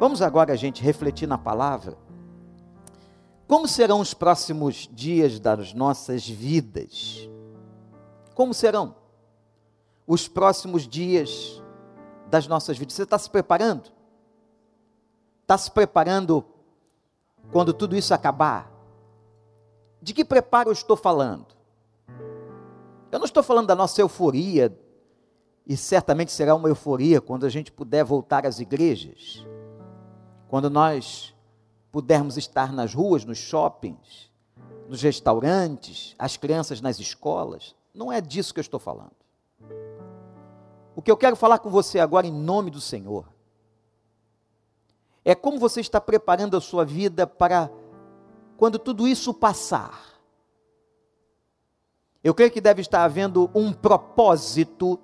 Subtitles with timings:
[0.00, 1.94] Vamos agora, gente, refletir na palavra.
[3.46, 7.28] Como serão os próximos dias das nossas vidas?
[8.34, 8.94] Como serão
[10.06, 11.62] os próximos dias
[12.30, 12.94] das nossas vidas?
[12.94, 13.92] Você está se preparando?
[15.42, 16.46] Está se preparando
[17.52, 18.72] quando tudo isso acabar?
[20.00, 21.48] De que preparo eu estou falando?
[23.12, 24.74] Eu não estou falando da nossa euforia,
[25.66, 29.44] e certamente será uma euforia quando a gente puder voltar às igrejas,
[30.50, 31.32] quando nós
[31.92, 34.30] pudermos estar nas ruas, nos shoppings,
[34.88, 37.74] nos restaurantes, as crianças nas escolas.
[37.94, 39.12] Não é disso que eu estou falando.
[40.96, 43.32] O que eu quero falar com você agora, em nome do Senhor,
[45.24, 47.70] é como você está preparando a sua vida para
[48.56, 50.20] quando tudo isso passar.
[52.22, 54.98] Eu creio que deve estar havendo um propósito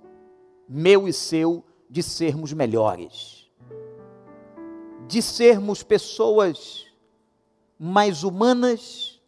[0.68, 3.35] meu e seu de sermos melhores,
[5.06, 6.86] de sermos pessoas
[7.78, 9.20] mais humanas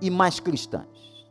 [0.00, 1.26] e mais cristãs,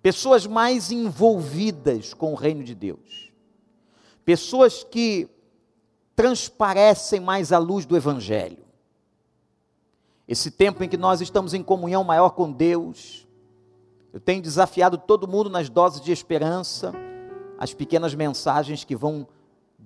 [0.00, 3.32] pessoas mais envolvidas com o reino de Deus,
[4.24, 5.28] pessoas que
[6.14, 8.64] transparecem mais a luz do Evangelho.
[10.26, 13.26] Esse tempo em que nós estamos em comunhão maior com Deus,
[14.12, 16.92] eu tenho desafiado todo mundo nas doses de esperança,
[17.58, 19.26] as pequenas mensagens que vão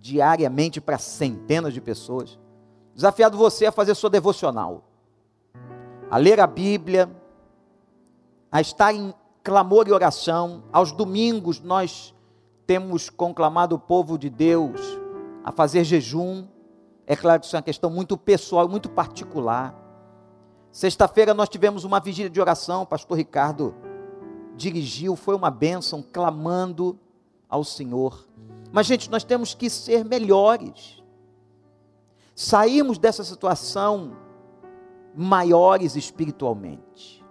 [0.00, 2.38] diariamente para centenas de pessoas.
[2.94, 4.84] Desafiado você a fazer sua devocional,
[6.10, 7.10] a ler a Bíblia,
[8.50, 10.64] a estar em clamor e oração.
[10.72, 12.14] Aos domingos nós
[12.66, 14.80] temos conclamado o povo de Deus
[15.44, 16.46] a fazer jejum.
[17.06, 19.74] É claro que isso é uma questão muito pessoal, muito particular.
[20.70, 23.74] Sexta-feira nós tivemos uma vigília de oração, o pastor Ricardo
[24.54, 26.98] dirigiu, foi uma bênção, clamando
[27.48, 28.26] ao Senhor.
[28.70, 31.02] Mas, gente, nós temos que ser melhores.
[32.34, 34.16] Saímos dessa situação
[35.14, 37.24] maiores espiritualmente.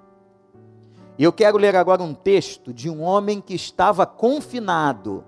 [1.18, 5.24] E eu quero ler agora um texto de um homem que estava confinado,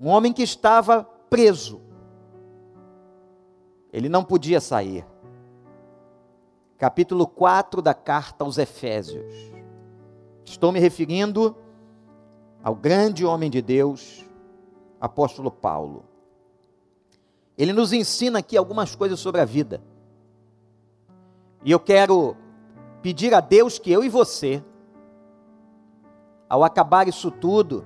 [0.00, 1.80] um homem que estava preso.
[3.92, 5.04] Ele não podia sair.
[6.78, 9.34] Capítulo 4 da carta aos Efésios.
[10.44, 11.56] Estou me referindo
[12.62, 14.24] ao grande homem de Deus,
[15.00, 16.04] apóstolo Paulo.
[17.58, 19.82] Ele nos ensina aqui algumas coisas sobre a vida.
[21.64, 22.36] E eu quero
[23.02, 24.62] pedir a Deus que eu e você,
[26.48, 27.84] ao acabar isso tudo,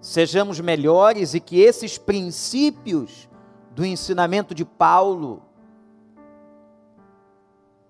[0.00, 3.28] sejamos melhores e que esses princípios
[3.72, 5.42] do ensinamento de Paulo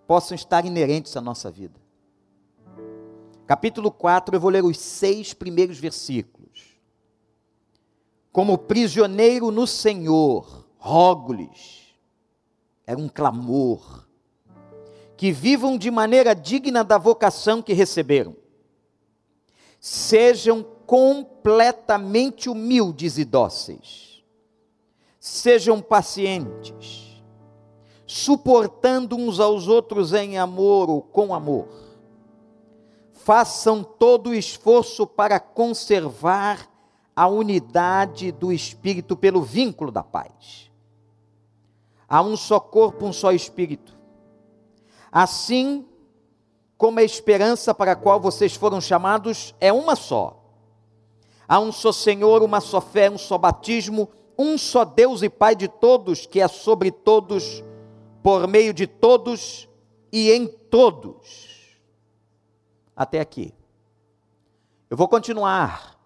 [0.07, 1.84] possam estar inerentes à nossa vida
[3.47, 6.79] capítulo 4, eu vou ler os seis primeiros versículos.
[8.33, 11.95] Como prisioneiro no Senhor, rogo-lhes,
[12.87, 14.07] era um clamor,
[15.17, 18.37] que vivam de maneira digna da vocação que receberam.
[19.79, 24.25] Sejam completamente humildes e dóceis.
[25.21, 27.23] Sejam pacientes,
[28.07, 31.84] suportando uns aos outros em amor ou com amor
[33.25, 36.69] façam todo o esforço para conservar
[37.17, 40.71] a unidade do Espírito pelo vínculo da paz.
[42.07, 43.97] Há um só corpo, um só Espírito.
[45.11, 45.87] Assim
[46.77, 50.45] como a esperança para a qual vocês foram chamados é uma só.
[51.49, 55.57] Há um só Senhor, uma só fé, um só batismo, um só Deus e Pai
[55.57, 57.65] de todos, que é sobre todos,
[58.23, 59.67] por meio de todos
[60.13, 61.54] e em todos
[62.97, 63.53] até aqui.
[64.89, 65.99] Eu vou continuar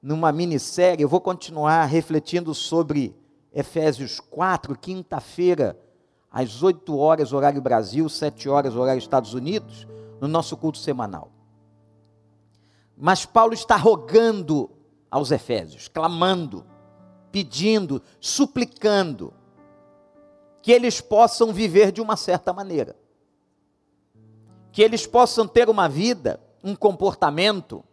[0.00, 3.16] numa minissérie, eu vou continuar refletindo sobre
[3.52, 5.78] Efésios 4, quinta-feira,
[6.30, 9.86] às 8 horas, horário Brasil, 7 horas, horário Estados Unidos,
[10.20, 11.32] no nosso culto semanal.
[12.96, 14.70] Mas Paulo está rogando
[15.10, 16.64] aos Efésios, clamando,
[17.32, 19.32] pedindo, suplicando,
[20.60, 22.96] que eles possam viver de uma certa maneira
[24.72, 27.84] que eles possam ter uma vida, um comportamento,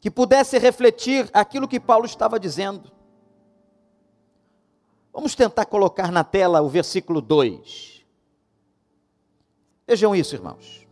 [0.00, 2.92] que pudesse refletir aquilo que Paulo estava dizendo.
[5.12, 8.04] Vamos tentar colocar na tela o versículo 2.
[9.86, 10.86] Vejam isso, irmãos.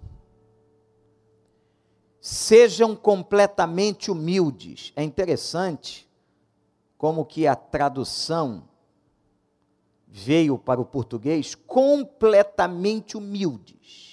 [2.21, 4.93] Sejam completamente humildes.
[4.95, 6.09] É interessante
[6.97, 8.69] como que a tradução
[10.07, 14.12] veio para o português completamente humildes.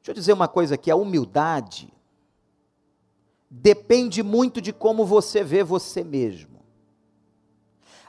[0.00, 1.92] Deixa eu dizer uma coisa aqui: a humildade
[3.50, 6.60] depende muito de como você vê você mesmo.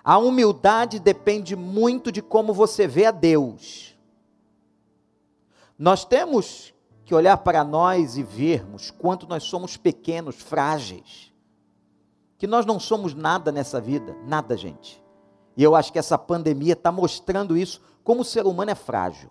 [0.03, 3.95] A humildade depende muito de como você vê a Deus.
[5.77, 6.73] Nós temos
[7.05, 11.31] que olhar para nós e vermos quanto nós somos pequenos, frágeis.
[12.37, 15.03] Que nós não somos nada nessa vida, nada, gente.
[15.55, 19.29] E eu acho que essa pandemia está mostrando isso, como o ser humano é frágil.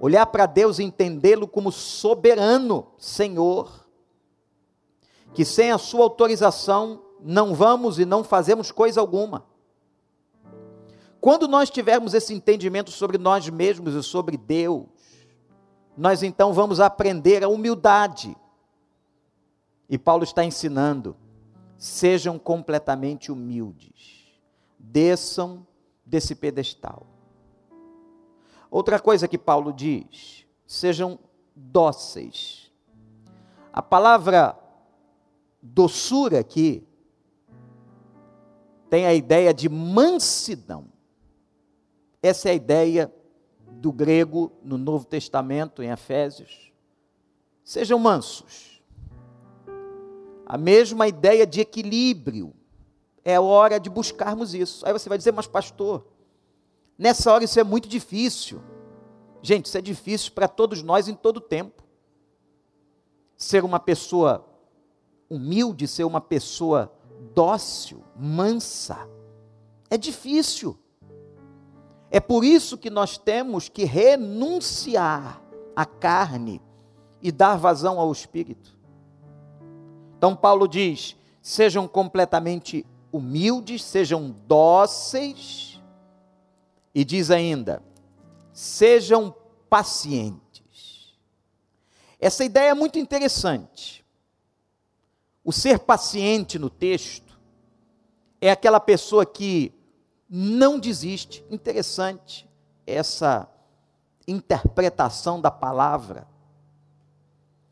[0.00, 3.86] Olhar para Deus e entendê-lo como soberano, Senhor,
[5.32, 9.46] que sem a sua autorização não vamos e não fazemos coisa alguma.
[11.20, 14.84] Quando nós tivermos esse entendimento sobre nós mesmos e sobre Deus,
[15.96, 18.36] nós então vamos aprender a humildade.
[19.88, 21.16] E Paulo está ensinando:
[21.78, 24.26] sejam completamente humildes,
[24.78, 25.66] desçam
[26.04, 27.06] desse pedestal.
[28.74, 31.16] Outra coisa que Paulo diz: sejam
[31.54, 32.72] dóceis.
[33.72, 34.58] A palavra
[35.62, 36.84] doçura aqui
[38.90, 40.86] tem a ideia de mansidão.
[42.20, 43.14] Essa é a ideia
[43.74, 46.72] do grego no Novo Testamento, em Efésios.
[47.62, 48.82] Sejam mansos.
[50.44, 52.52] A mesma ideia de equilíbrio.
[53.24, 54.84] É hora de buscarmos isso.
[54.84, 56.08] Aí você vai dizer, mas pastor,
[56.98, 58.62] nessa hora isso é muito difícil.
[59.42, 61.82] Gente, isso é difícil para todos nós em todo tempo.
[63.36, 64.44] Ser uma pessoa
[65.28, 66.92] humilde, ser uma pessoa
[67.34, 69.08] dócil, mansa.
[69.90, 70.78] É difícil.
[72.10, 75.42] É por isso que nós temos que renunciar
[75.74, 76.62] à carne
[77.20, 78.78] e dar vazão ao espírito.
[80.16, 85.73] Então, Paulo diz: sejam completamente humildes, sejam dóceis,
[86.94, 87.82] e diz ainda:
[88.52, 89.34] sejam
[89.68, 91.14] pacientes.
[92.20, 94.04] Essa ideia é muito interessante.
[95.44, 97.38] O ser paciente no texto
[98.40, 99.74] é aquela pessoa que
[100.28, 101.44] não desiste.
[101.50, 102.48] Interessante
[102.86, 103.48] essa
[104.26, 106.26] interpretação da palavra.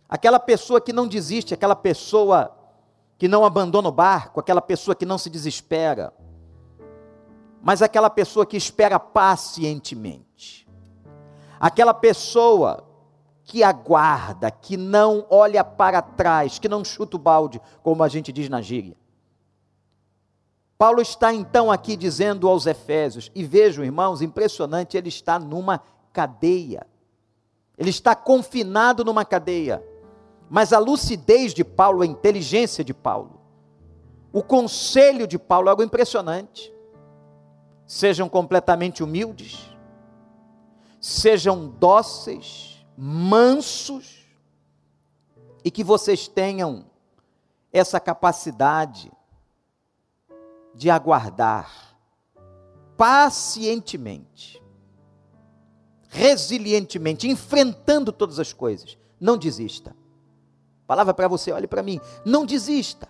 [0.08, 2.54] Aquela pessoa que não desiste, aquela pessoa
[3.16, 6.12] que não abandona o barco, aquela pessoa que não se desespera,
[7.62, 10.68] mas aquela pessoa que espera pacientemente.
[11.60, 12.84] Aquela pessoa
[13.44, 18.32] que aguarda, que não olha para trás, que não chuta o balde, como a gente
[18.32, 18.96] diz na gíria.
[20.76, 25.80] Paulo está então aqui dizendo aos Efésios, e vejam, irmãos, impressionante, ele está numa
[26.12, 26.84] cadeia.
[27.78, 29.84] Ele está confinado numa cadeia.
[30.50, 33.40] Mas a lucidez de Paulo, a inteligência de Paulo,
[34.32, 36.72] o conselho de Paulo é algo impressionante.
[37.86, 39.70] Sejam completamente humildes,
[41.00, 44.26] sejam dóceis, mansos
[45.64, 46.86] e que vocês tenham
[47.72, 49.10] essa capacidade
[50.74, 51.96] de aguardar
[52.96, 54.62] pacientemente,
[56.08, 58.96] resilientemente, enfrentando todas as coisas.
[59.18, 59.96] Não desista.
[60.86, 62.00] Palavra para você, olhe para mim.
[62.24, 63.08] Não desista.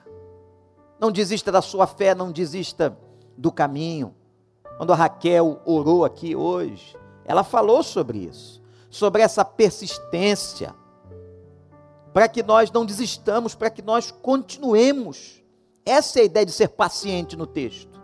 [1.01, 2.97] Não desista da sua fé, não desista
[3.37, 4.15] do caminho.
[4.83, 10.75] Quando a Raquel orou aqui hoje, ela falou sobre isso sobre essa persistência,
[12.13, 15.41] para que nós não desistamos, para que nós continuemos.
[15.87, 18.03] Essa é a ideia de ser paciente no texto.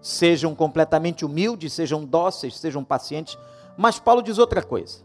[0.00, 3.36] Sejam completamente humildes, sejam dóceis, sejam pacientes.
[3.76, 5.04] Mas Paulo diz outra coisa: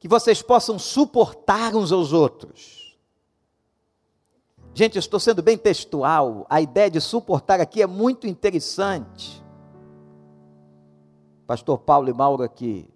[0.00, 2.83] que vocês possam suportar uns aos outros.
[4.74, 9.44] Gente, estou sendo bem textual, a ideia de suportar aqui é muito interessante
[11.46, 12.88] pastor Paulo e Mauro que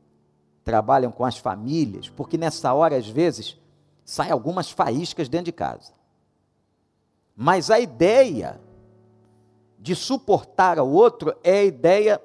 [0.64, 3.56] trabalham com as famílias, porque nessa hora, às vezes,
[4.04, 5.92] saem algumas faíscas dentro de casa.
[7.36, 8.60] Mas a ideia
[9.78, 12.22] de suportar ao outro é a ideia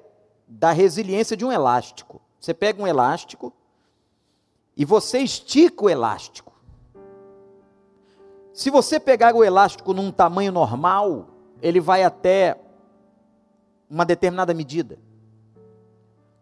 [0.48, 2.20] da resiliência de um elástico.
[2.40, 3.52] Você pega um elástico
[4.76, 6.53] e você estica o elástico.
[8.54, 11.26] Se você pegar o elástico num tamanho normal,
[11.60, 12.56] ele vai até
[13.90, 14.96] uma determinada medida.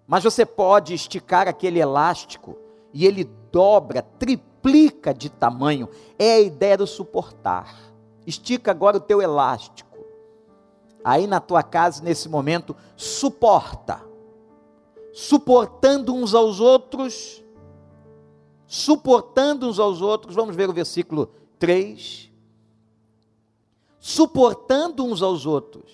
[0.06, 2.58] Mas você pode esticar aquele elástico
[2.92, 5.88] e ele dobra, triplica de tamanho.
[6.18, 7.74] É a ideia do suportar.
[8.26, 9.96] Estica agora o teu elástico.
[11.02, 14.02] Aí na tua casa, nesse momento, suporta.
[15.14, 17.42] Suportando uns aos outros.
[18.66, 20.34] Suportando uns aos outros.
[20.34, 21.30] Vamos ver o versículo
[21.62, 22.28] 3.
[24.00, 25.92] Suportando uns aos outros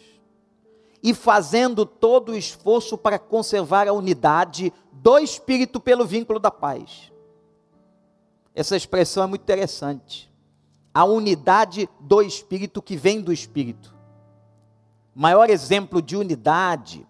[1.02, 7.12] e fazendo todo o esforço para conservar a unidade do Espírito pelo vínculo da paz.
[8.54, 10.32] Essa expressão é muito interessante.
[10.94, 13.94] a unidade do Espírito que vem do Espírito.
[15.14, 17.06] Maior exemplo de unidade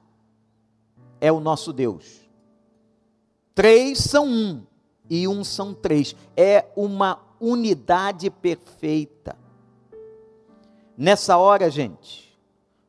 [1.20, 2.28] é o nosso Deus.
[3.54, 4.66] Três são um
[5.08, 6.16] e um são três.
[6.36, 9.36] É uma unidade perfeita.
[10.96, 12.36] Nessa hora, gente,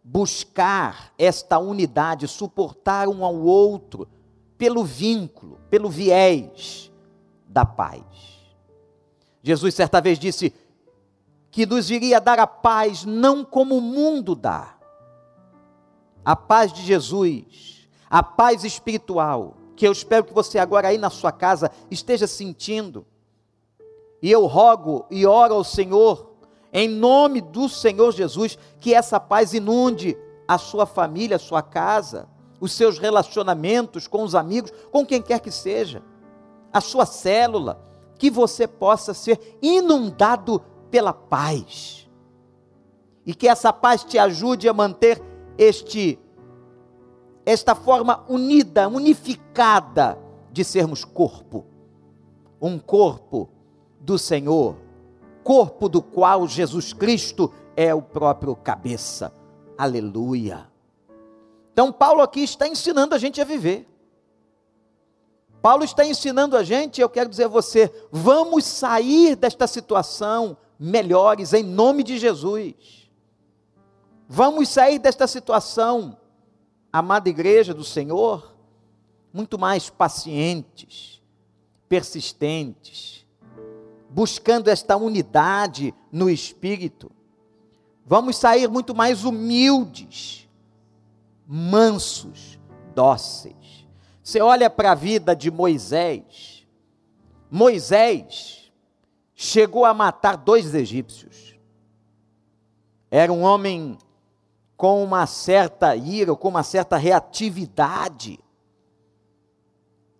[0.03, 4.07] buscar esta unidade, suportar um ao outro
[4.57, 6.91] pelo vínculo, pelo viés
[7.47, 8.03] da paz.
[9.41, 10.53] Jesus certa vez disse
[11.51, 14.75] que nos iria dar a paz não como o mundo dá.
[16.23, 21.09] A paz de Jesus, a paz espiritual, que eu espero que você agora aí na
[21.09, 23.05] sua casa esteja sentindo.
[24.21, 26.29] E eu rogo e oro ao Senhor,
[26.71, 32.27] em nome do Senhor Jesus, que essa paz inunde a sua família, a sua casa,
[32.59, 36.03] os seus relacionamentos com os amigos, com quem quer que seja,
[36.71, 37.81] a sua célula,
[38.17, 40.61] que você possa ser inundado
[40.91, 42.09] pela paz.
[43.25, 45.21] E que essa paz te ajude a manter
[45.57, 46.19] este
[47.45, 50.19] esta forma unida, unificada
[50.51, 51.65] de sermos corpo.
[52.61, 53.49] Um corpo
[53.99, 54.75] do Senhor,
[55.43, 59.33] corpo do qual Jesus Cristo é o próprio cabeça.
[59.77, 60.69] Aleluia.
[61.71, 63.87] Então, Paulo aqui está ensinando a gente a viver.
[65.61, 71.53] Paulo está ensinando a gente, eu quero dizer a você, vamos sair desta situação melhores
[71.53, 73.09] em nome de Jesus.
[74.27, 76.17] Vamos sair desta situação
[76.91, 78.55] amada igreja do Senhor,
[79.33, 81.21] muito mais pacientes,
[81.87, 83.25] persistentes,
[84.09, 87.11] buscando esta unidade no espírito.
[88.05, 90.49] Vamos sair muito mais humildes,
[91.47, 92.59] mansos,
[92.95, 93.87] dóceis.
[94.23, 96.67] Você olha para a vida de Moisés.
[97.49, 98.71] Moisés
[99.35, 101.55] chegou a matar dois egípcios.
[103.11, 103.97] Era um homem
[104.75, 108.39] com uma certa ira, com uma certa reatividade,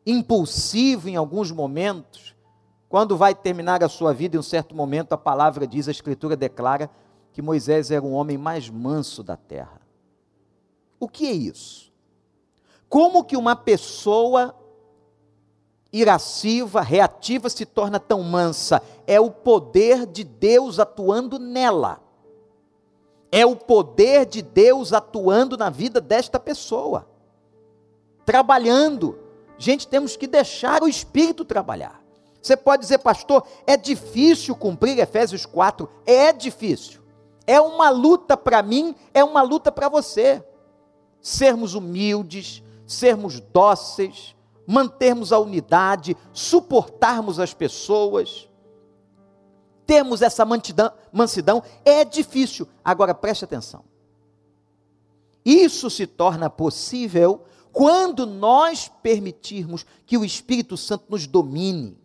[0.05, 2.35] impulsivo em alguns momentos.
[2.89, 6.35] Quando vai terminar a sua vida, em um certo momento, a palavra diz, a Escritura
[6.35, 6.89] declara
[7.31, 9.79] que Moisés era o homem mais manso da terra.
[10.99, 11.93] O que é isso?
[12.89, 14.55] Como que uma pessoa
[15.93, 18.81] irasciva, reativa se torna tão mansa?
[19.05, 22.01] É o poder de Deus atuando nela
[23.31, 27.07] é o poder de Deus atuando na vida desta pessoa,
[28.25, 29.19] trabalhando.
[29.57, 32.01] Gente, temos que deixar o Espírito trabalhar.
[32.41, 35.89] Você pode dizer, pastor, é difícil cumprir Efésios 4.
[36.05, 37.01] É difícil.
[37.45, 40.43] É uma luta para mim, é uma luta para você.
[41.21, 48.49] Sermos humildes, sermos dóceis, mantermos a unidade, suportarmos as pessoas
[49.89, 50.45] termos essa
[51.11, 52.67] mansidão, é difícil.
[52.85, 53.83] Agora preste atenção.
[55.43, 61.97] Isso se torna possível quando nós permitirmos que o Espírito Santo nos domine.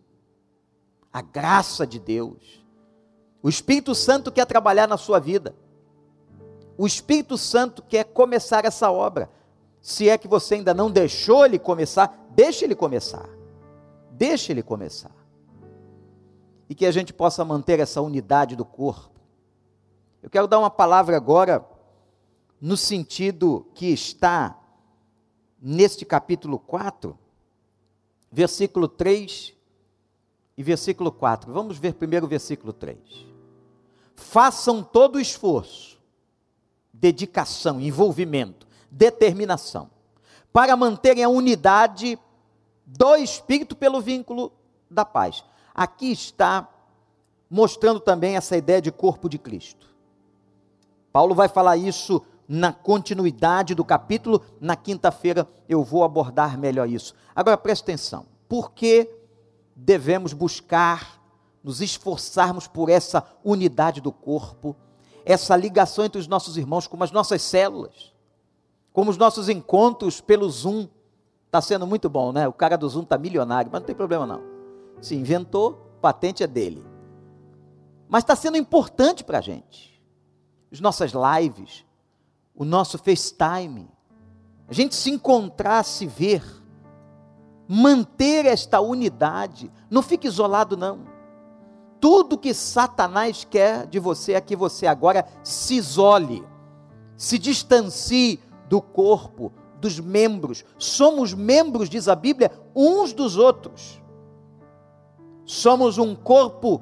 [1.15, 2.61] A graça de Deus.
[3.41, 5.55] O Espírito Santo quer trabalhar na sua vida.
[6.77, 9.31] O Espírito Santo quer começar essa obra.
[9.79, 13.29] Se é que você ainda não deixou ele começar, deixe ele começar.
[14.11, 15.15] Deixe ele começar
[16.67, 19.21] e que a gente possa manter essa unidade do corpo.
[20.21, 21.65] Eu quero dar uma palavra agora
[22.59, 24.59] no sentido que está
[25.61, 27.17] neste capítulo 4,
[28.29, 29.54] versículo 3
[30.57, 31.51] e versículo 4.
[31.51, 32.97] Vamos ver primeiro o versículo 3.
[34.15, 35.99] Façam todo o esforço,
[36.93, 39.89] dedicação, envolvimento, determinação,
[40.53, 42.17] para manterem a unidade
[42.85, 44.51] do Espírito pelo vínculo
[44.89, 45.43] da paz
[45.75, 46.69] aqui está
[47.49, 49.93] mostrando também essa ideia de corpo de Cristo.
[51.11, 57.13] Paulo vai falar isso na continuidade do capítulo, na quinta-feira eu vou abordar melhor isso.
[57.35, 59.09] Agora preste atenção, por que
[59.75, 61.21] devemos buscar,
[61.63, 64.75] nos esforçarmos por essa unidade do corpo,
[65.25, 68.13] essa ligação entre os nossos irmãos, como as nossas células,
[68.93, 70.87] como os nossos encontros pelo Zoom.
[71.47, 72.47] Está sendo muito bom, né?
[72.47, 74.41] O cara do Zoom está milionário, mas não tem problema não.
[75.01, 76.85] Se inventou, patente é dele.
[78.07, 80.01] Mas está sendo importante para a gente.
[80.71, 81.83] As nossas lives,
[82.53, 83.89] o nosso FaceTime,
[84.67, 86.43] a gente se encontrar, se ver,
[87.67, 89.71] manter esta unidade.
[89.89, 90.99] Não fique isolado, não.
[91.99, 96.43] Tudo que Satanás quer de você é que você agora se isole,
[97.17, 100.63] se distancie do corpo, dos membros.
[100.77, 104.01] Somos membros, diz a Bíblia, uns dos outros.
[105.45, 106.81] Somos um corpo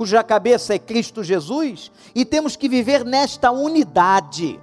[0.00, 4.58] cuja cabeça é Cristo Jesus, e temos que viver nesta unidade.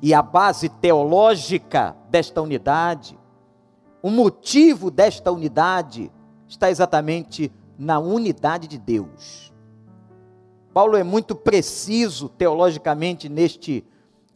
[0.00, 3.18] E a base teológica desta unidade,
[4.04, 6.12] o motivo desta unidade,
[6.46, 9.50] está exatamente na unidade de Deus.
[10.74, 13.82] Paulo é muito preciso teologicamente neste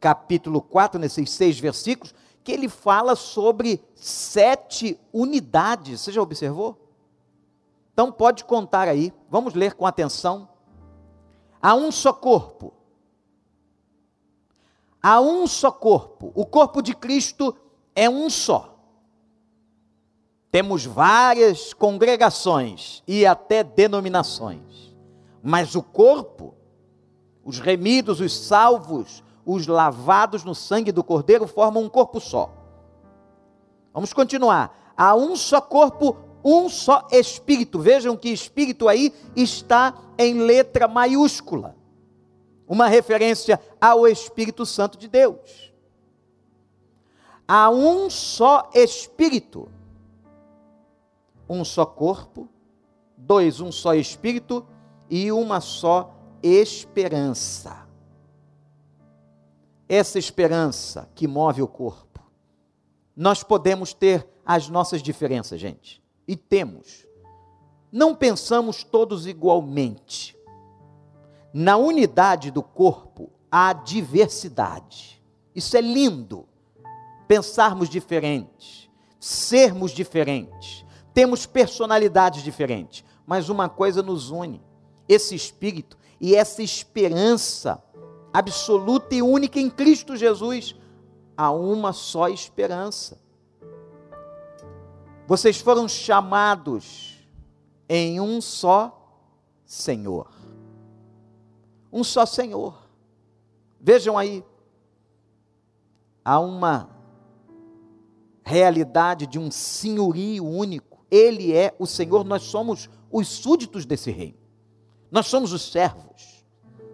[0.00, 6.00] capítulo 4, nesses seis versículos, que ele fala sobre sete unidades.
[6.00, 6.88] Você já observou?
[7.92, 10.48] Então pode contar aí, vamos ler com atenção.
[11.60, 12.72] Há um só corpo.
[15.02, 16.32] Há um só corpo.
[16.34, 17.54] O corpo de Cristo
[17.94, 18.77] é um só.
[20.50, 24.97] Temos várias congregações e até denominações,
[25.43, 26.55] mas o corpo,
[27.45, 32.50] os remidos, os salvos, os lavados no sangue do Cordeiro formam um corpo só.
[33.93, 34.95] Vamos continuar.
[34.97, 37.78] Há um só corpo, um só espírito.
[37.78, 41.76] Vejam que espírito aí está em letra maiúscula.
[42.67, 45.73] Uma referência ao Espírito Santo de Deus.
[47.47, 49.71] Há um só espírito
[51.49, 52.49] um só corpo,
[53.17, 54.67] dois, um só espírito
[55.09, 57.87] e uma só esperança.
[59.88, 62.21] Essa esperança que move o corpo.
[63.17, 67.07] Nós podemos ter as nossas diferenças, gente, e temos.
[67.90, 70.37] Não pensamos todos igualmente.
[71.52, 75.23] Na unidade do corpo há diversidade.
[75.55, 76.47] Isso é lindo.
[77.26, 78.88] Pensarmos diferentes,
[79.19, 80.87] sermos diferentes
[81.18, 84.62] temos personalidades diferentes, mas uma coisa nos une:
[85.08, 87.82] esse espírito e essa esperança
[88.32, 90.76] absoluta e única em Cristo Jesus.
[91.37, 93.20] Há uma só esperança.
[95.26, 97.26] Vocês foram chamados
[97.88, 99.20] em um só
[99.64, 100.30] Senhor.
[101.92, 102.80] Um só Senhor.
[103.80, 104.44] Vejam aí.
[106.25, 106.88] Há uma
[108.45, 114.38] realidade de um senhorio único ele é o Senhor, nós somos os súditos desse reino.
[115.10, 116.44] Nós somos os servos.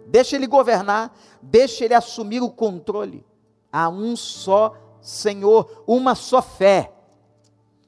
[0.07, 3.25] Deixa ele governar, deixa ele assumir o controle.
[3.71, 6.91] Há um só Senhor, uma só fé.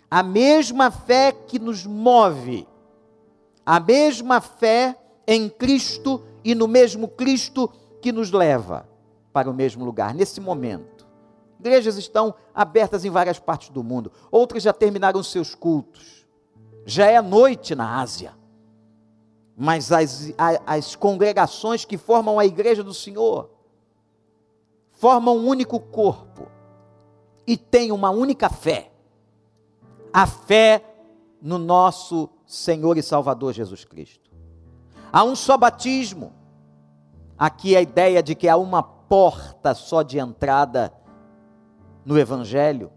[0.09, 2.67] A mesma fé que nos move.
[3.65, 7.69] A mesma fé em Cristo e no mesmo Cristo
[8.01, 8.87] que nos leva
[9.33, 10.13] para o mesmo lugar.
[10.13, 10.96] Nesse momento,
[11.59, 16.17] igrejas estão abertas em várias partes do mundo, outras já terminaram seus cultos
[16.87, 18.33] já é noite na Ásia.
[19.57, 20.33] Mas as,
[20.65, 23.51] as congregações que formam a igreja do Senhor
[24.91, 26.47] formam um único corpo
[27.45, 28.91] e têm uma única fé.
[30.13, 30.81] A fé
[31.41, 34.31] no nosso Senhor e Salvador Jesus Cristo.
[35.11, 36.33] Há um só batismo.
[37.37, 40.93] Aqui a ideia de que há uma porta só de entrada
[42.07, 42.89] no Evangelho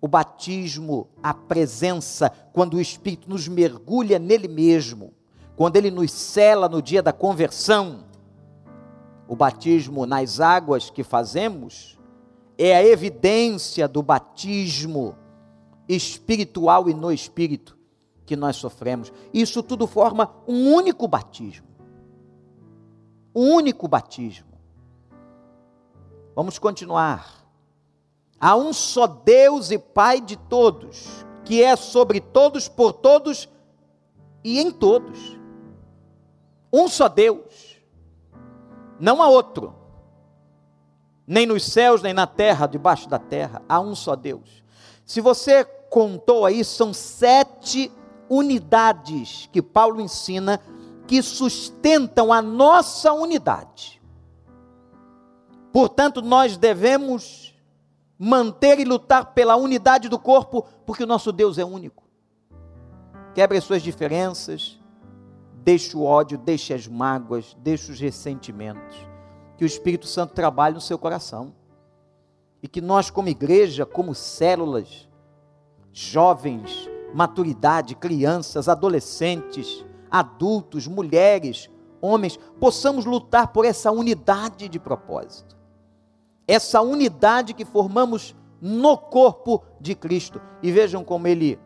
[0.00, 5.12] o batismo, a presença, quando o Espírito nos mergulha nele mesmo,
[5.54, 8.04] quando ele nos cela no dia da conversão.
[9.28, 12.00] O batismo nas águas que fazemos
[12.58, 15.14] é a evidência do batismo
[15.88, 17.78] espiritual e no espírito
[18.26, 19.12] que nós sofremos.
[19.32, 21.68] Isso tudo forma um único batismo.
[23.32, 24.58] Um único batismo.
[26.34, 27.41] Vamos continuar.
[28.44, 33.48] Há um só Deus e Pai de todos, que é sobre todos, por todos
[34.42, 35.38] e em todos.
[36.72, 37.80] Um só Deus,
[38.98, 39.72] não há outro,
[41.24, 44.64] nem nos céus, nem na terra, debaixo da terra, há um só Deus.
[45.06, 47.92] Se você contou aí, são sete
[48.28, 50.60] unidades que Paulo ensina
[51.06, 54.02] que sustentam a nossa unidade.
[55.72, 57.41] Portanto, nós devemos
[58.24, 62.04] manter e lutar pela unidade do corpo, porque o nosso Deus é único.
[63.34, 64.80] Quebre as suas diferenças,
[65.54, 68.96] deixe o ódio, deixe as mágoas, deixe os ressentimentos.
[69.58, 71.52] Que o Espírito Santo trabalhe no seu coração.
[72.62, 75.08] E que nós, como igreja, como células,
[75.92, 81.68] jovens, maturidade, crianças, adolescentes, adultos, mulheres,
[82.00, 85.60] homens, possamos lutar por essa unidade de propósito
[86.46, 90.40] essa unidade que formamos no corpo de Cristo.
[90.62, 91.58] E vejam como ele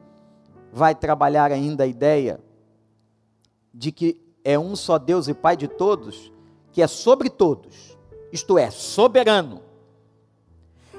[0.72, 2.40] vai trabalhar ainda a ideia
[3.72, 6.32] de que é um só Deus e Pai de todos,
[6.72, 7.98] que é sobre todos,
[8.32, 9.62] isto é, soberano.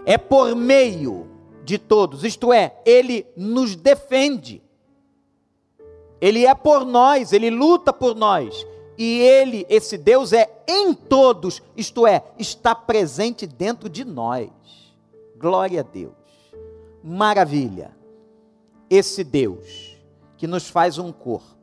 [0.05, 1.27] É por meio
[1.63, 4.61] de todos, isto é, ele nos defende.
[6.19, 8.65] Ele é por nós, ele luta por nós.
[8.97, 14.49] E ele, esse Deus, é em todos, isto é, está presente dentro de nós.
[15.37, 16.13] Glória a Deus.
[17.03, 17.95] Maravilha.
[18.89, 19.95] Esse Deus
[20.35, 21.57] que nos faz um corpo,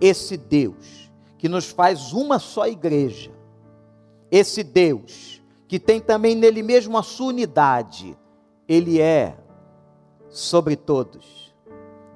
[0.00, 3.30] esse Deus que nos faz uma só igreja,
[4.30, 8.16] esse Deus que tem também nele mesmo a sua unidade,
[8.66, 9.36] ele é
[10.30, 11.54] sobre todos,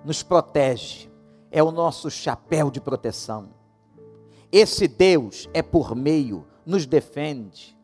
[0.05, 1.11] nos protege,
[1.51, 3.62] é o nosso chapéu de proteção.
[4.53, 7.75] Esse Deus é por meio, nos defende.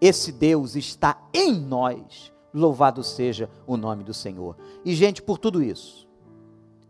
[0.00, 2.32] Esse Deus está em nós.
[2.52, 4.56] Louvado seja o nome do Senhor.
[4.84, 6.08] E, gente, por tudo isso,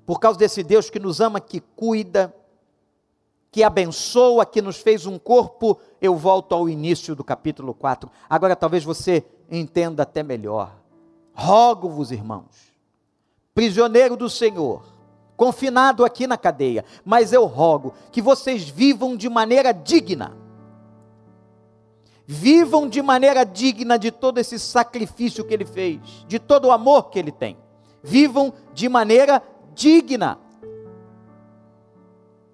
[0.06, 2.34] por causa desse Deus que nos ama, que cuida,
[3.50, 8.10] que abençoa, que nos fez um corpo, eu volto ao início do capítulo 4.
[8.28, 10.74] Agora talvez você entenda até melhor.
[11.34, 12.72] Rogo-vos, irmãos,
[13.54, 14.82] prisioneiro do Senhor,
[15.36, 20.36] confinado aqui na cadeia, mas eu rogo que vocês vivam de maneira digna.
[22.24, 27.10] Vivam de maneira digna de todo esse sacrifício que ele fez, de todo o amor
[27.10, 27.58] que ele tem.
[28.02, 29.42] Vivam de maneira
[29.74, 30.38] digna.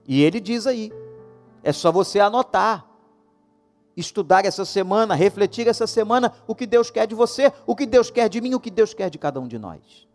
[0.06, 0.90] E ele diz aí,
[1.62, 2.86] é só você anotar,
[3.94, 8.10] estudar essa semana, refletir essa semana o que Deus quer de você, o que Deus
[8.10, 10.07] quer de mim, o que Deus quer de cada um de nós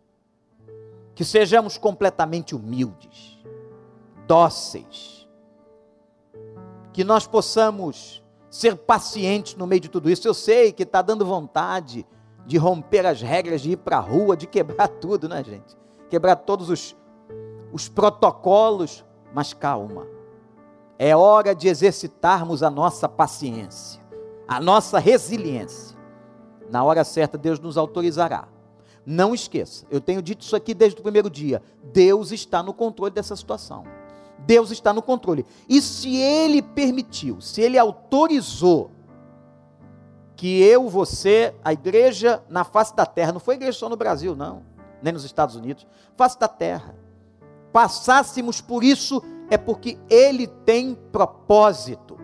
[1.14, 3.38] que sejamos completamente humildes,
[4.26, 5.28] dóceis,
[6.92, 10.26] que nós possamos ser pacientes no meio de tudo isso.
[10.26, 12.06] Eu sei que está dando vontade
[12.46, 15.76] de romper as regras, de ir para a rua, de quebrar tudo, né, gente?
[16.10, 16.96] Quebrar todos os,
[17.72, 20.06] os protocolos, mas calma.
[20.98, 24.00] É hora de exercitarmos a nossa paciência,
[24.46, 25.96] a nossa resiliência.
[26.70, 28.48] Na hora certa, Deus nos autorizará
[29.06, 31.62] não esqueça, eu tenho dito isso aqui desde o primeiro dia.
[31.92, 33.84] Deus está no controle dessa situação.
[34.38, 35.46] Deus está no controle.
[35.68, 38.90] E se Ele permitiu, se Ele autorizou
[40.36, 44.34] que eu, você, a igreja na face da terra, não foi igreja só no Brasil,
[44.34, 44.62] não,
[45.02, 45.86] nem nos Estados Unidos,
[46.16, 46.94] face da terra,
[47.72, 52.18] passássemos por isso, é porque Ele tem propósito.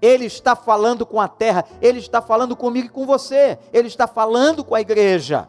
[0.00, 4.06] Ele está falando com a terra, Ele está falando comigo e com você, Ele está
[4.06, 5.48] falando com a igreja.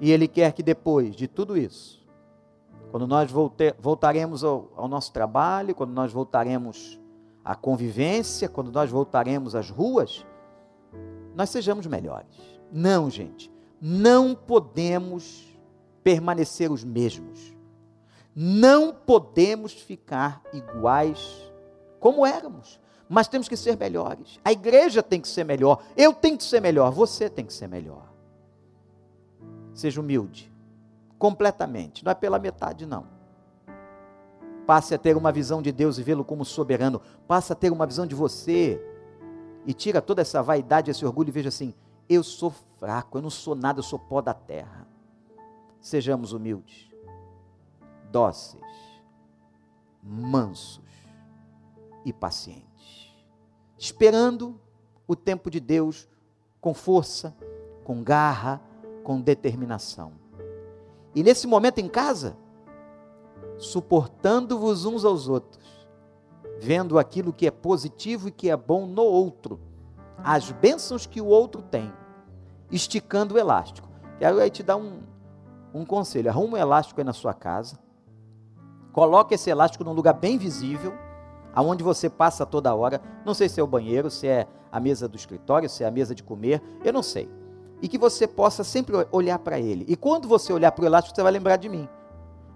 [0.00, 1.98] E Ele quer que depois de tudo isso,
[2.90, 3.30] quando nós
[3.78, 6.98] voltaremos ao, ao nosso trabalho, quando nós voltaremos
[7.44, 10.24] à convivência, quando nós voltaremos às ruas,
[11.34, 12.36] nós sejamos melhores.
[12.72, 15.46] Não, gente, não podemos
[16.02, 17.54] permanecer os mesmos.
[18.34, 21.52] Não podemos ficar iguais
[21.98, 24.38] como éramos, mas temos que ser melhores.
[24.44, 27.68] A igreja tem que ser melhor, eu tenho que ser melhor, você tem que ser
[27.68, 28.07] melhor.
[29.78, 30.52] Seja humilde,
[31.20, 33.06] completamente, não é pela metade, não.
[34.66, 37.00] Passe a ter uma visão de Deus e vê-lo como soberano.
[37.28, 38.84] Passe a ter uma visão de você
[39.64, 41.72] e tira toda essa vaidade, esse orgulho e veja assim:
[42.08, 44.84] eu sou fraco, eu não sou nada, eu sou pó da terra.
[45.80, 46.90] Sejamos humildes,
[48.10, 49.00] dóceis,
[50.02, 50.82] mansos
[52.04, 53.14] e pacientes,
[53.78, 54.60] esperando
[55.06, 56.08] o tempo de Deus
[56.60, 57.32] com força,
[57.84, 58.60] com garra,
[59.08, 60.12] com determinação.
[61.14, 62.36] E nesse momento em casa,
[63.56, 65.88] suportando-vos uns aos outros,
[66.60, 69.58] vendo aquilo que é positivo e que é bom no outro,
[70.22, 71.90] as bênçãos que o outro tem,
[72.70, 73.88] esticando o elástico.
[74.18, 75.00] Quero aí te dar um,
[75.72, 77.78] um conselho: arruma um elástico aí na sua casa,
[78.92, 80.92] coloque esse elástico num lugar bem visível,
[81.54, 83.00] aonde você passa toda hora.
[83.24, 85.90] Não sei se é o banheiro, se é a mesa do escritório, se é a
[85.90, 87.37] mesa de comer, eu não sei
[87.80, 89.84] e que você possa sempre olhar para ele.
[89.88, 91.88] E quando você olhar para o elástico, você vai lembrar de mim.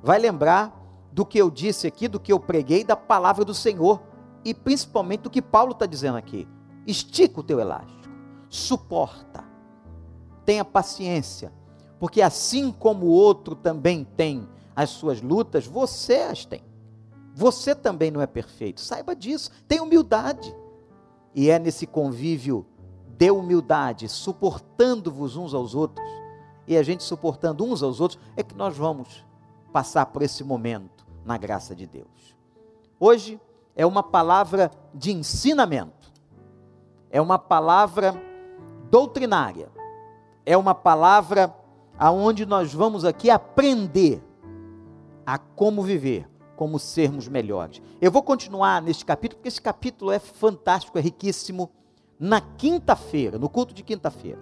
[0.02, 0.80] Vai lembrar
[1.12, 4.00] do que eu disse aqui, do que eu preguei, da palavra do Senhor
[4.44, 6.48] e principalmente do que Paulo está dizendo aqui.
[6.86, 8.08] Estica o teu elástico,
[8.48, 9.44] suporta,
[10.44, 11.52] tenha paciência,
[12.00, 16.64] porque assim como o outro também tem as suas lutas, você as tem.
[17.34, 20.54] Você também não é perfeito, saiba disso, tenha humildade.
[21.34, 22.66] E é nesse convívio
[23.22, 26.04] de humildade, suportando-vos uns aos outros,
[26.66, 29.24] e a gente suportando uns aos outros, é que nós vamos
[29.72, 32.36] passar por esse momento na graça de Deus.
[32.98, 33.40] Hoje
[33.76, 36.12] é uma palavra de ensinamento,
[37.12, 38.12] é uma palavra
[38.90, 39.70] doutrinária,
[40.44, 41.54] é uma palavra
[41.96, 44.20] aonde nós vamos aqui aprender
[45.24, 47.80] a como viver, como sermos melhores.
[48.00, 51.70] Eu vou continuar neste capítulo, porque esse capítulo é fantástico, é riquíssimo
[52.18, 54.38] na quinta-feira, no culto de quinta-feira.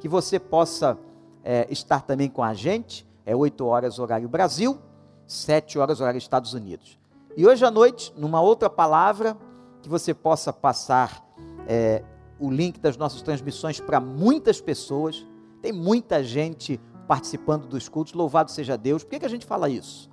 [0.00, 0.98] Que você possa
[1.42, 4.78] é, estar também com a gente, é 8 horas horário Brasil,
[5.26, 6.98] sete horas, horário dos Estados Unidos.
[7.36, 9.36] E hoje à noite, numa outra palavra,
[9.82, 11.24] que você possa passar
[11.66, 12.02] é,
[12.38, 15.26] o link das nossas transmissões para muitas pessoas.
[15.60, 19.02] Tem muita gente participando dos cultos, louvado seja Deus.
[19.02, 20.10] Por que, que a gente fala isso?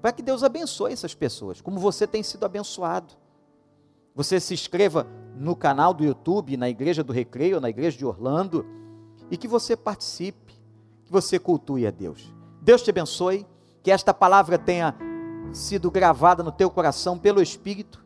[0.00, 3.14] Para que Deus abençoe essas pessoas, como você tem sido abençoado.
[4.14, 8.64] Você se inscreva no canal do YouTube, na Igreja do Recreio, na Igreja de Orlando,
[9.30, 10.54] e que você participe,
[11.04, 12.32] que você cultue a Deus.
[12.60, 13.46] Deus te abençoe,
[13.82, 14.94] que esta palavra tenha
[15.52, 18.04] sido gravada no teu coração pelo Espírito.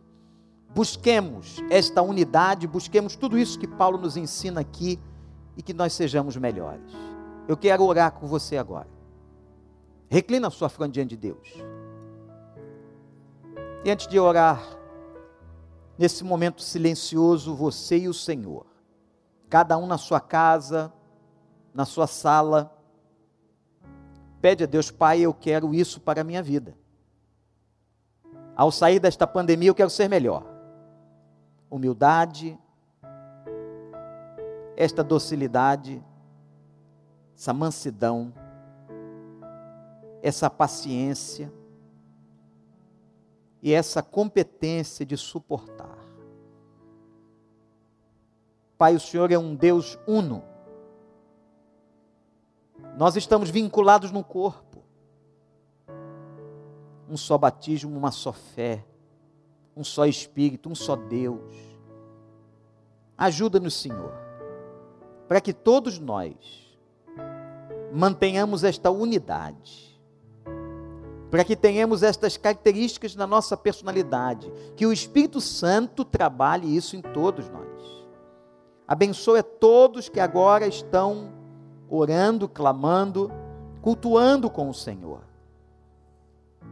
[0.75, 4.99] Busquemos esta unidade, busquemos tudo isso que Paulo nos ensina aqui
[5.57, 6.93] e que nós sejamos melhores.
[7.47, 8.89] Eu quero orar com você agora.
[10.09, 11.49] Reclina a sua fronte diante de Deus.
[13.85, 14.61] E antes de orar,
[15.99, 18.65] nesse momento silencioso, você e o Senhor,
[19.51, 20.93] cada um na sua casa,
[21.75, 22.73] na sua sala,
[24.41, 26.77] pede a Deus, Pai, eu quero isso para a minha vida.
[28.55, 30.45] Ao sair desta pandemia, eu quero ser melhor.
[31.69, 32.59] Humildade,
[34.77, 36.03] esta docilidade,
[37.37, 38.33] essa mansidão,
[40.23, 41.53] essa paciência,
[43.63, 45.78] e essa competência de suportar.
[48.79, 50.45] Pai, o Senhor é um Deus uno.
[52.97, 54.85] Nós estamos vinculados no corpo.
[57.11, 58.85] Um só batismo, uma só fé,
[59.77, 61.53] um só Espírito, um só Deus.
[63.17, 64.15] Ajuda-nos, Senhor,
[65.27, 66.37] para que todos nós
[67.93, 69.89] mantenhamos esta unidade
[71.31, 77.03] para que tenhamos estas características na nossa personalidade, que o Espírito Santo trabalhe isso em
[77.03, 77.98] todos nós.
[78.89, 81.31] Abençoe a todos que agora estão
[81.91, 83.31] orando, clamando,
[83.83, 85.21] cultuando com o Senhor.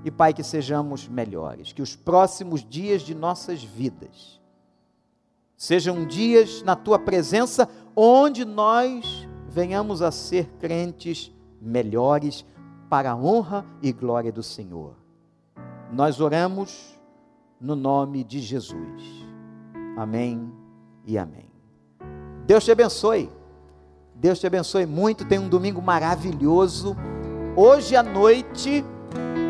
[0.03, 4.41] E Pai, que sejamos melhores, que os próximos dias de nossas vidas
[5.57, 12.45] sejam dias na tua presença onde nós venhamos a ser crentes melhores
[12.91, 14.95] para a honra e glória do Senhor.
[15.93, 16.95] Nós oramos
[17.61, 19.03] no nome de Jesus.
[19.97, 20.53] Amém
[21.07, 21.46] e amém.
[22.47, 23.29] Deus te abençoe.
[24.15, 25.25] Deus te abençoe muito.
[25.25, 26.97] Tem um domingo maravilhoso.
[27.57, 28.85] Hoje à noite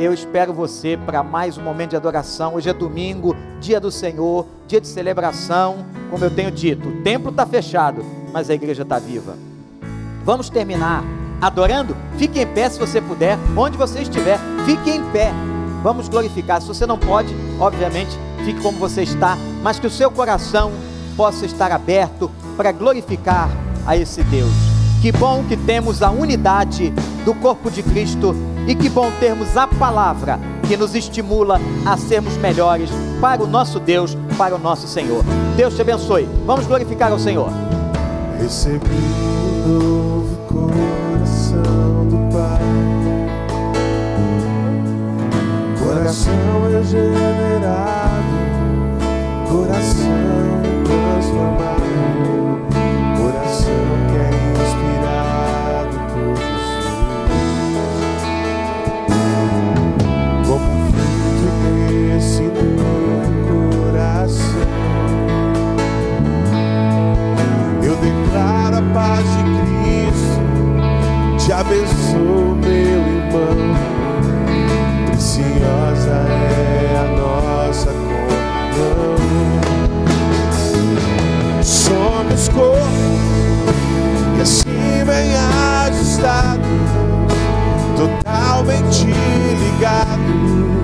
[0.01, 2.55] eu espero você para mais um momento de adoração.
[2.55, 5.85] Hoje é domingo, dia do Senhor, dia de celebração.
[6.11, 9.37] Como eu tenho dito, o templo está fechado, mas a igreja está viva.
[10.25, 11.05] Vamos terminar
[11.39, 15.33] adorando, fique em pé se você puder, onde você estiver, fique em pé.
[15.83, 16.63] Vamos glorificar.
[16.63, 20.73] Se você não pode, obviamente, fique como você está, mas que o seu coração
[21.15, 23.49] possa estar aberto para glorificar
[23.87, 24.53] a esse Deus.
[25.01, 26.90] Que bom que temos a unidade
[27.25, 28.35] do corpo de Cristo
[28.66, 32.90] e que bom termos a palavra que nos estimula a sermos melhores
[33.21, 35.23] para o nosso Deus, para o nosso Senhor.
[35.57, 36.29] Deus te abençoe.
[36.45, 37.51] Vamos glorificar ao Senhor.
[38.40, 38.87] Recebi
[39.66, 40.37] um novo
[45.79, 46.33] Coração
[46.71, 48.25] regenerado,
[49.49, 50.07] coração
[50.85, 51.76] transformado, coração novo coração, eu
[68.07, 70.41] declaro a paz de Cristo,
[71.39, 73.57] te abençoo, meu irmão.
[75.07, 75.96] Preciosa
[82.53, 82.87] Corpo
[84.37, 85.35] e assim vem
[85.87, 86.61] ajustado,
[87.97, 90.76] totalmente ligados,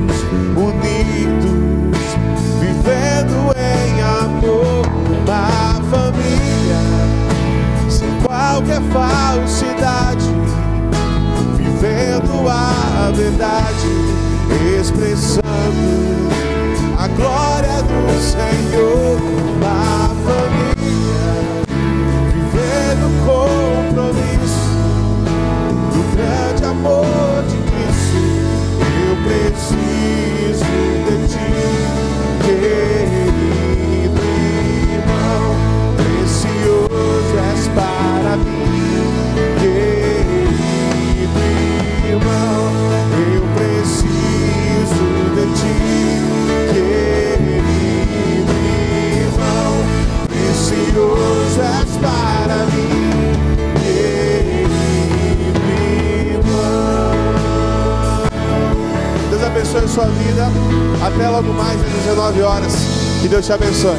[59.89, 60.49] sua vida.
[61.05, 62.73] Até logo mais às 19 horas.
[63.23, 63.97] Que Deus te abençoe.